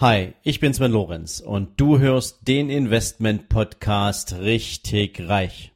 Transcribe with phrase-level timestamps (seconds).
[0.00, 5.74] Hi, ich bin Sven Lorenz und du hörst den Investment Podcast richtig reich.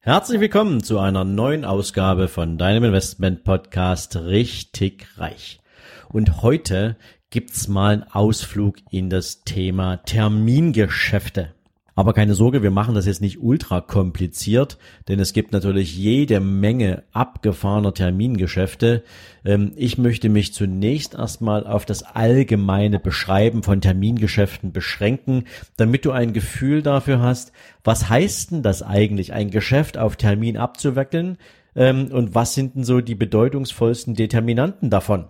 [0.00, 5.60] Herzlich willkommen zu einer neuen Ausgabe von deinem Investment Podcast richtig reich.
[6.08, 6.96] Und heute
[7.30, 11.52] gibt's mal einen Ausflug in das Thema Termingeschäfte.
[11.98, 14.78] Aber keine Sorge, wir machen das jetzt nicht ultra kompliziert,
[15.08, 19.02] denn es gibt natürlich jede Menge abgefahrener Termingeschäfte.
[19.44, 26.12] Ähm, ich möchte mich zunächst erstmal auf das allgemeine Beschreiben von Termingeschäften beschränken, damit du
[26.12, 27.50] ein Gefühl dafür hast,
[27.82, 31.36] was heißt denn das eigentlich, ein Geschäft auf Termin abzuwickeln
[31.74, 35.24] ähm, und was sind denn so die bedeutungsvollsten Determinanten davon?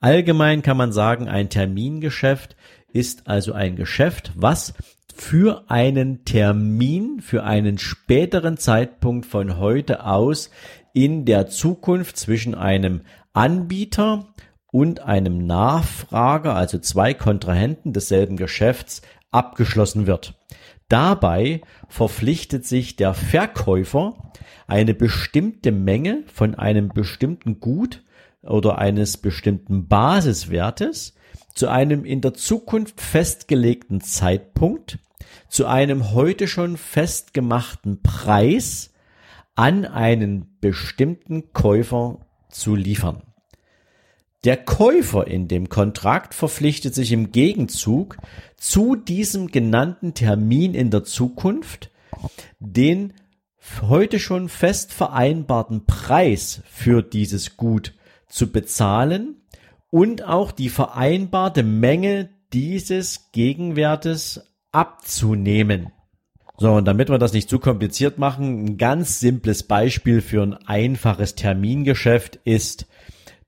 [0.00, 2.56] Allgemein kann man sagen, ein Termingeschäft
[2.92, 4.74] ist also ein Geschäft, was
[5.14, 10.50] für einen Termin, für einen späteren Zeitpunkt von heute aus
[10.92, 14.26] in der Zukunft zwischen einem Anbieter
[14.70, 20.34] und einem Nachfrager, also zwei Kontrahenten desselben Geschäfts, abgeschlossen wird.
[20.88, 24.32] Dabei verpflichtet sich der Verkäufer,
[24.66, 28.02] eine bestimmte Menge von einem bestimmten Gut
[28.46, 31.14] oder eines bestimmten Basiswertes
[31.54, 34.98] zu einem in der Zukunft festgelegten Zeitpunkt
[35.48, 38.92] zu einem heute schon festgemachten Preis
[39.54, 43.22] an einen bestimmten Käufer zu liefern.
[44.44, 48.18] Der Käufer in dem Kontrakt verpflichtet sich im Gegenzug
[48.56, 51.90] zu diesem genannten Termin in der Zukunft
[52.58, 53.14] den
[53.82, 57.94] heute schon fest vereinbarten Preis für dieses Gut
[58.34, 59.36] zu bezahlen
[59.90, 65.92] und auch die vereinbarte Menge dieses Gegenwertes abzunehmen.
[66.56, 70.54] So, und damit wir das nicht zu kompliziert machen, ein ganz simples Beispiel für ein
[70.54, 72.86] einfaches Termingeschäft ist,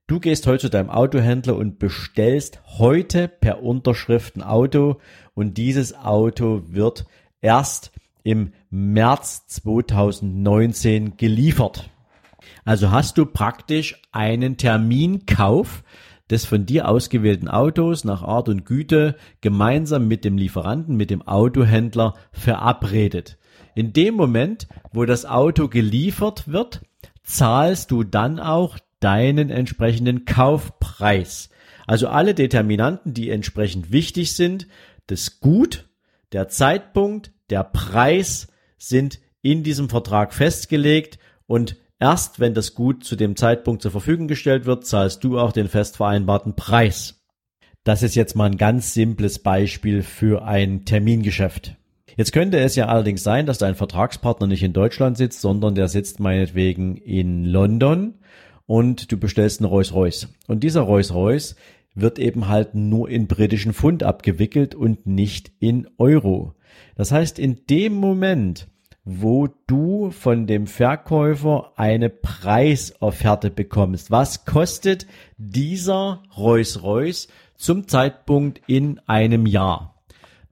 [0.07, 5.01] du gehst heute zu deinem Autohändler und bestellst heute per Unterschrift ein Auto
[5.35, 7.07] und dieses Auto wird
[7.41, 7.91] erst
[8.23, 11.91] im März 2019 geliefert.
[12.67, 15.85] Also hast du praktisch einen Terminkauf
[16.29, 21.23] des von dir ausgewählten Autos nach Art und Güte gemeinsam mit dem Lieferanten, mit dem
[21.23, 23.39] Autohändler verabredet.
[23.77, 26.83] In dem Moment, wo das Auto geliefert wird,
[27.23, 31.51] zahlst du dann auch deinen entsprechenden Kaufpreis.
[31.87, 34.67] Also alle Determinanten, die entsprechend wichtig sind,
[35.07, 35.89] das Gut,
[36.33, 43.17] der Zeitpunkt, der Preis sind in diesem Vertrag festgelegt und Erst wenn das Gut zu
[43.17, 47.23] dem Zeitpunkt zur Verfügung gestellt wird, zahlst du auch den fest vereinbarten Preis.
[47.85, 51.77] Das ist jetzt mal ein ganz simples Beispiel für ein Termingeschäft.
[52.17, 55.89] Jetzt könnte es ja allerdings sein, dass dein Vertragspartner nicht in Deutschland sitzt, sondern der
[55.89, 58.15] sitzt meinetwegen in London
[58.67, 60.29] und du bestellst einen Rolls-Royce.
[60.49, 61.57] Und dieser Rolls-Royce
[61.95, 66.55] wird eben halt nur in britischen Pfund abgewickelt und nicht in Euro.
[66.95, 68.69] Das heißt, in dem Moment,
[69.09, 74.11] wo du von dem Verkäufer eine Preisofferte bekommst.
[74.11, 75.07] Was kostet
[75.39, 80.03] dieser Rolls-Royce zum Zeitpunkt in einem Jahr?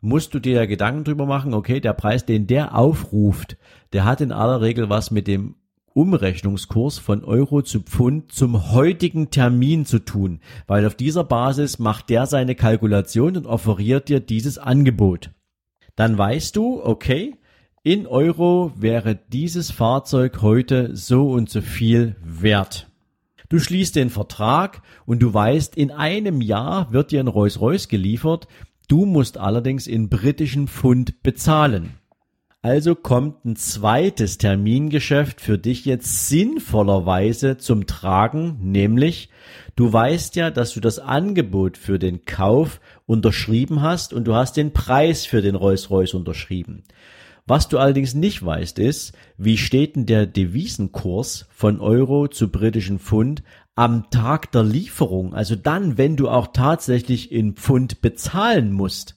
[0.01, 3.57] Musst du dir ja Gedanken drüber machen, okay, der Preis, den der aufruft,
[3.93, 5.57] der hat in aller Regel was mit dem
[5.93, 10.39] Umrechnungskurs von Euro zu Pfund zum heutigen Termin zu tun,
[10.69, 15.33] weil auf dieser Basis macht der seine Kalkulation und offeriert dir dieses Angebot.
[15.97, 17.37] Dann weißt du, okay,
[17.85, 22.89] in Euro wäre dieses Fahrzeug heute so und so viel wert.
[23.51, 28.49] Du schließt den Vertrag und du weißt, in einem Jahr wird dir ein Rolls-Royce geliefert,
[28.89, 31.91] du musst allerdings in britischen Pfund bezahlen.
[32.63, 39.29] Also kommt ein zweites Termingeschäft für dich jetzt sinnvollerweise zum Tragen, nämlich
[39.77, 44.57] du weißt ja, dass du das Angebot für den Kauf unterschrieben hast und du hast
[44.57, 46.85] den Preis für den Rolls-Royce unterschrieben.
[47.47, 52.99] Was du allerdings nicht weißt, ist, wie steht denn der Devisenkurs von Euro zu britischen
[52.99, 53.43] Pfund
[53.75, 59.17] am Tag der Lieferung, also dann, wenn du auch tatsächlich in Pfund bezahlen musst.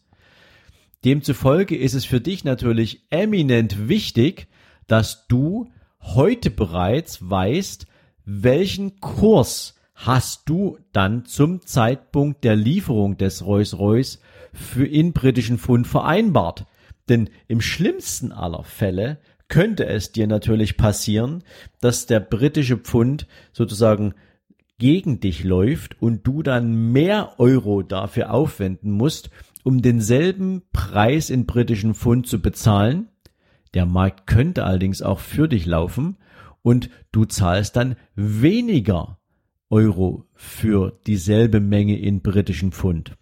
[1.05, 4.47] Demzufolge ist es für dich natürlich eminent wichtig,
[4.87, 5.69] dass du
[6.01, 7.87] heute bereits weißt,
[8.25, 14.19] welchen Kurs hast du dann zum Zeitpunkt der Lieferung des Rolls-Royce
[14.53, 16.65] für in britischen Pfund vereinbart.
[17.09, 21.43] Denn im schlimmsten aller Fälle könnte es dir natürlich passieren,
[21.79, 24.13] dass der britische Pfund sozusagen
[24.77, 29.29] gegen dich läuft und du dann mehr Euro dafür aufwenden musst,
[29.63, 33.09] um denselben Preis in britischen Pfund zu bezahlen.
[33.73, 36.17] Der Markt könnte allerdings auch für dich laufen
[36.61, 39.19] und du zahlst dann weniger
[39.69, 43.17] Euro für dieselbe Menge in britischen Pfund.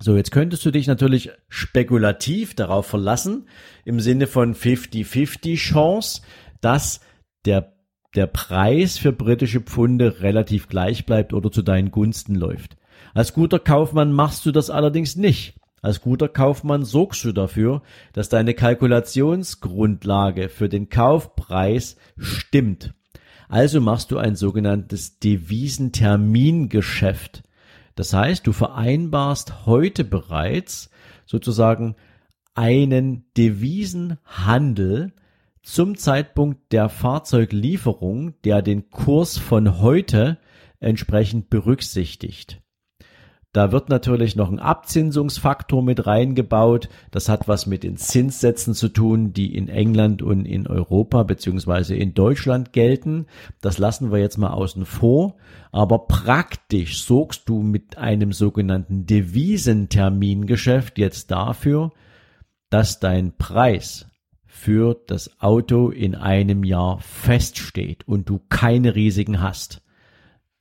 [0.00, 3.46] So, jetzt könntest du dich natürlich spekulativ darauf verlassen,
[3.84, 6.22] im Sinne von 50-50 Chance,
[6.60, 7.00] dass
[7.44, 7.74] der,
[8.14, 12.76] der Preis für britische Pfunde relativ gleich bleibt oder zu deinen Gunsten läuft.
[13.14, 15.54] Als guter Kaufmann machst du das allerdings nicht.
[15.80, 17.82] Als guter Kaufmann sorgst du dafür,
[18.14, 22.94] dass deine Kalkulationsgrundlage für den Kaufpreis stimmt.
[23.48, 27.42] Also machst du ein sogenanntes Devisentermingeschäft.
[27.94, 30.90] Das heißt, du vereinbarst heute bereits
[31.26, 31.96] sozusagen
[32.54, 35.12] einen Devisenhandel
[35.62, 40.38] zum Zeitpunkt der Fahrzeuglieferung, der den Kurs von heute
[40.80, 42.60] entsprechend berücksichtigt.
[43.54, 46.88] Da wird natürlich noch ein Abzinsungsfaktor mit reingebaut.
[47.12, 51.94] Das hat was mit den Zinssätzen zu tun, die in England und in Europa beziehungsweise
[51.94, 53.26] in Deutschland gelten.
[53.60, 55.36] Das lassen wir jetzt mal außen vor.
[55.70, 61.92] Aber praktisch sorgst du mit einem sogenannten Devisentermingeschäft jetzt dafür,
[62.70, 64.08] dass dein Preis
[64.46, 69.83] für das Auto in einem Jahr feststeht und du keine Risiken hast.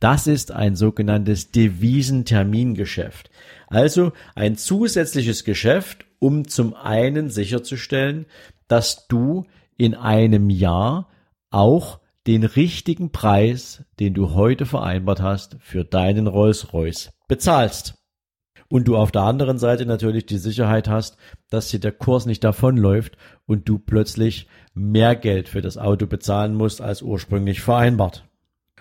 [0.04, 3.32] Das ist ein sogenanntes Devisentermingeschäft.
[3.68, 8.26] Also ein zusätzliches Geschäft, um zum einen sicherzustellen,
[8.68, 9.46] dass du
[9.78, 11.08] in einem Jahr
[11.52, 17.96] auch den richtigen Preis, den du heute vereinbart hast, für deinen Rolls-Royce bezahlst.
[18.68, 21.16] Und du auf der anderen Seite natürlich die Sicherheit hast,
[21.50, 23.16] dass dir der Kurs nicht davonläuft
[23.46, 28.28] und du plötzlich mehr Geld für das Auto bezahlen musst als ursprünglich vereinbart.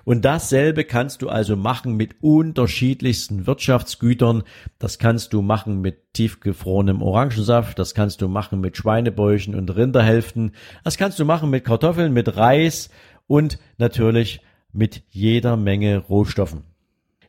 [0.04, 4.42] Und dasselbe kannst du also machen mit unterschiedlichsten Wirtschaftsgütern.
[4.78, 7.78] Das kannst du machen mit tiefgefrorenem Orangensaft.
[7.78, 10.52] Das kannst du machen mit Schweinebäuchen und Rinderhälften.
[10.84, 12.90] Das kannst du machen mit Kartoffeln, mit Reis
[13.26, 14.40] und natürlich
[14.72, 16.64] mit jeder Menge Rohstoffen.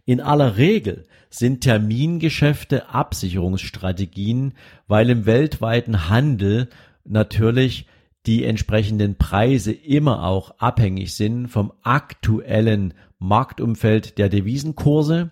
[0.05, 4.53] In aller Regel sind Termingeschäfte Absicherungsstrategien,
[4.87, 6.69] weil im weltweiten Handel
[7.05, 7.87] natürlich
[8.25, 15.31] die entsprechenden Preise immer auch abhängig sind vom aktuellen Marktumfeld der Devisenkurse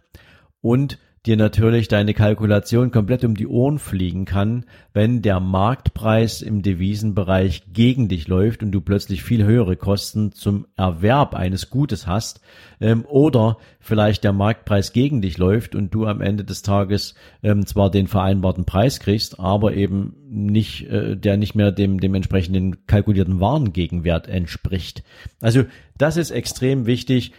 [0.62, 6.64] und dir natürlich deine Kalkulation komplett um die Ohren fliegen kann, wenn der Marktpreis im
[6.64, 12.42] Devisenbereich gegen dich läuft und du plötzlich viel höhere Kosten zum Erwerb eines Gutes hast
[12.80, 17.14] ähm, oder vielleicht der Marktpreis gegen dich läuft und du am Ende des Tages
[17.44, 22.16] ähm, zwar den vereinbarten Preis kriegst, aber eben nicht äh, der nicht mehr dem dem
[22.16, 25.04] entsprechenden kalkulierten Warengegenwert entspricht.
[25.40, 25.66] Also
[25.98, 27.34] das ist extrem wichtig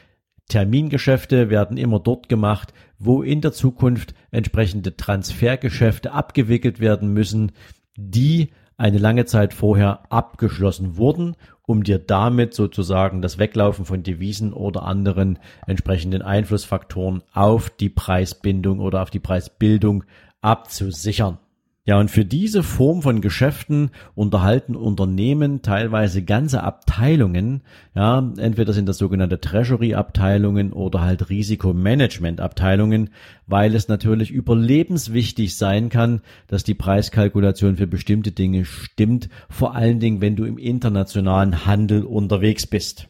[0.49, 7.53] Termingeschäfte werden immer dort gemacht, wo in der Zukunft entsprechende Transfergeschäfte abgewickelt werden müssen,
[7.97, 14.53] die eine lange Zeit vorher abgeschlossen wurden, um dir damit sozusagen das Weglaufen von Devisen
[14.53, 20.05] oder anderen entsprechenden Einflussfaktoren auf die Preisbindung oder auf die Preisbildung
[20.41, 21.39] abzusichern.
[21.85, 27.63] Ja, und für diese Form von Geschäften unterhalten Unternehmen teilweise ganze Abteilungen,
[27.97, 33.11] ja, entweder sind das sogenannte Treasury-Abteilungen oder halt Risikomanagement-Abteilungen,
[33.49, 39.99] weil es natürlich überlebenswichtig sein kann, dass die Preiskalkulation für bestimmte Dinge stimmt, vor allen
[39.99, 43.09] Dingen, wenn du im internationalen Handel unterwegs bist.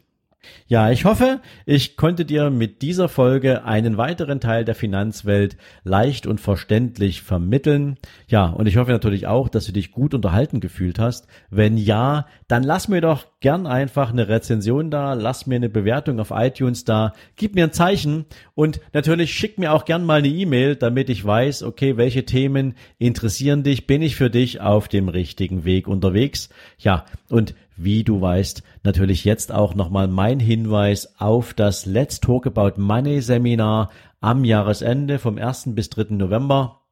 [0.67, 6.27] Ja, ich hoffe, ich konnte dir mit dieser Folge einen weiteren Teil der Finanzwelt leicht
[6.27, 7.97] und verständlich vermitteln.
[8.27, 11.27] Ja, und ich hoffe natürlich auch, dass du dich gut unterhalten gefühlt hast.
[11.51, 16.19] Wenn ja, dann lass mir doch gern einfach eine Rezension da, lass mir eine Bewertung
[16.21, 20.29] auf iTunes da, gib mir ein Zeichen und natürlich schick mir auch gern mal eine
[20.29, 25.09] E-Mail, damit ich weiß, okay, welche Themen interessieren dich, bin ich für dich auf dem
[25.09, 26.49] richtigen Weg unterwegs.
[26.79, 32.47] Ja, und wie du weißt, natürlich jetzt auch nochmal mein Hinweis auf das Let's Talk
[32.47, 35.75] About Money Seminar am Jahresende vom 1.
[35.75, 36.15] bis 3.
[36.15, 36.83] November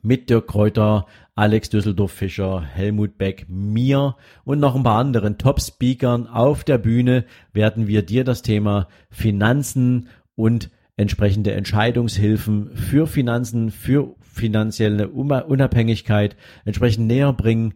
[0.00, 6.64] mit Dirk Kräuter, Alex Düsseldorf-Fischer, Helmut Beck, mir und noch ein paar anderen Top-Speakern auf
[6.64, 15.08] der Bühne werden wir dir das Thema Finanzen und entsprechende Entscheidungshilfen für Finanzen, für finanzielle
[15.08, 17.74] Unabhängigkeit entsprechend näher bringen.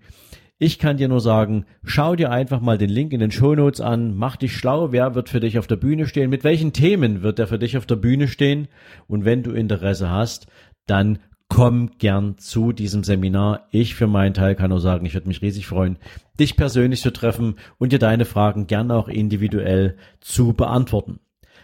[0.58, 3.82] Ich kann dir nur sagen, schau dir einfach mal den Link in den Show Notes
[3.82, 7.22] an, mach dich schlau, wer wird für dich auf der Bühne stehen, mit welchen Themen
[7.22, 8.68] wird er für dich auf der Bühne stehen
[9.06, 10.46] und wenn du Interesse hast,
[10.86, 13.68] dann komm gern zu diesem Seminar.
[13.70, 15.98] Ich für meinen Teil kann nur sagen, ich würde mich riesig freuen,
[16.40, 21.20] dich persönlich zu treffen und dir deine Fragen gern auch individuell zu beantworten.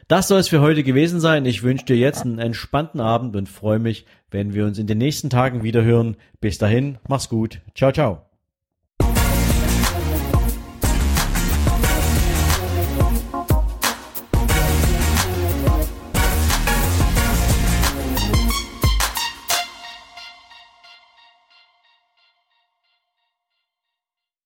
[0.07, 1.47] Das soll es für heute gewesen sein.
[1.47, 4.99] Ich wünsche dir jetzt einen entspannten Abend und freue mich, wenn wir uns in den
[4.99, 6.17] nächsten Tagen wieder hören.
[6.41, 7.61] Bis dahin, mach's gut.
[7.75, 8.32] Ciao, ciao.